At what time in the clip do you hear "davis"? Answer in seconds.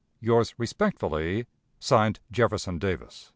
2.79-3.29